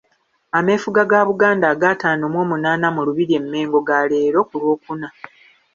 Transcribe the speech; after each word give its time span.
Ameefuga 0.59 1.01
ga 1.09 1.21
Buganda 1.29 1.65
aga 1.73 1.87
ataano 1.93 2.25
mw'omunaana 2.33 2.87
mu 2.95 3.01
Lubiri 3.07 3.33
e 3.39 3.41
Mmengo 3.43 3.79
ga 3.87 3.97
leero 4.11 4.39
ku 4.49 4.55
Lw'okuna. 4.61 5.07